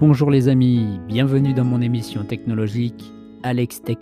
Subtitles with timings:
[0.00, 3.98] Bonjour les amis, bienvenue dans mon émission technologique Alex Tech.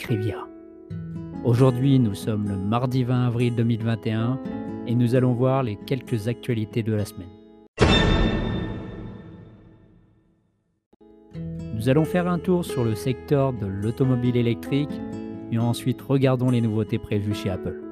[1.42, 4.38] Aujourd'hui, nous sommes le mardi 20 avril 2021
[4.86, 7.26] et nous allons voir les quelques actualités de la semaine.
[11.74, 15.00] Nous allons faire un tour sur le secteur de l'automobile électrique
[15.50, 17.87] et ensuite regardons les nouveautés prévues chez Apple.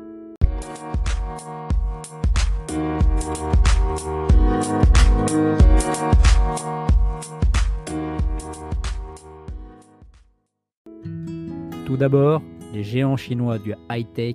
[11.97, 12.43] Tout d'abord,
[12.75, 14.35] les géants chinois du high-tech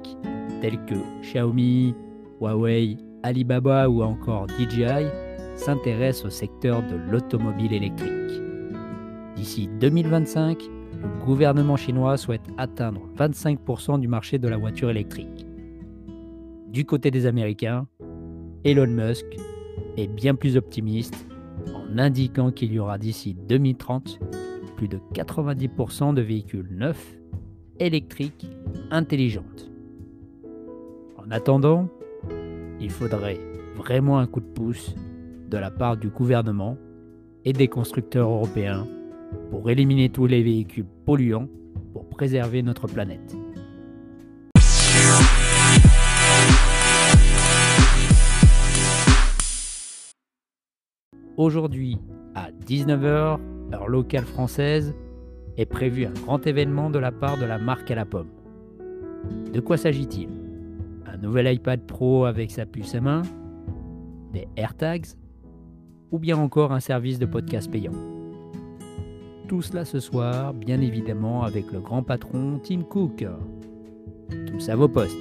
[0.62, 1.94] tels que Xiaomi,
[2.40, 5.06] Huawei, Alibaba ou encore DJI
[5.58, 8.42] s'intéressent au secteur de l'automobile électrique.
[9.36, 10.58] D'ici 2025,
[11.04, 15.46] le gouvernement chinois souhaite atteindre 25% du marché de la voiture électrique.
[16.68, 17.86] Du côté des Américains,
[18.64, 19.38] Elon Musk
[19.98, 21.28] est bien plus optimiste
[21.76, 24.20] en indiquant qu'il y aura d'ici 2030
[24.78, 27.22] plus de 90% de véhicules neufs
[27.82, 28.48] électriques
[28.92, 29.72] intelligentes.
[31.18, 31.90] En attendant,
[32.80, 33.40] il faudrait
[33.76, 34.96] vraiment un coup de pouce
[35.50, 36.78] de la part du gouvernement
[37.44, 38.88] et des constructeurs européens
[39.50, 41.48] pour éliminer tous les véhicules polluants
[41.94, 43.36] pour préserver notre planète.
[51.36, 51.98] Aujourd'hui,
[52.36, 53.40] à 19h,
[53.74, 54.94] heure locale française,
[55.58, 58.30] est prévu un grand événement de la part de la marque à la pomme.
[59.54, 60.30] De quoi s'agit-il?
[61.06, 63.22] Un nouvel iPad Pro avec sa puce à main
[64.34, 65.08] Des AirTags
[66.12, 67.94] Ou bien encore un service de podcast payant?
[69.48, 73.26] Tout cela ce soir, bien évidemment, avec le grand patron Tim Cook.
[74.48, 75.18] Tout ça vos postes.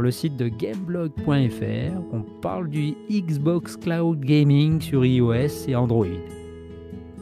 [0.00, 6.06] Le site de gameblog.fr, on parle du Xbox Cloud Gaming sur iOS et Android.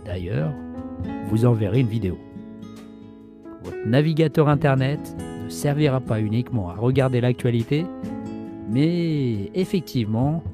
[0.04, 0.52] D'ailleurs,
[1.28, 2.16] vous en verrez une vidéo.
[3.64, 7.84] Votre navigateur Internet ne servira pas uniquement à regarder l'actualité,
[8.70, 10.44] mais effectivement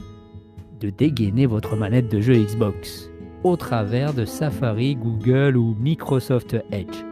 [0.81, 3.11] de dégainer votre manette de jeu Xbox
[3.43, 7.05] au travers de Safari, Google ou Microsoft Edge.